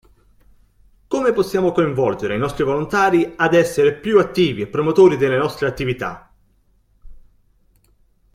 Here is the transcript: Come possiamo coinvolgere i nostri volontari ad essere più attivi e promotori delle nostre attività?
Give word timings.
Come 1.07 1.31
possiamo 1.31 1.71
coinvolgere 1.71 2.33
i 2.33 2.39
nostri 2.39 2.63
volontari 2.63 3.33
ad 3.37 3.53
essere 3.53 3.93
più 3.93 4.17
attivi 4.17 4.61
e 4.63 4.67
promotori 4.67 5.15
delle 5.15 5.37
nostre 5.37 5.67
attività? 5.67 6.33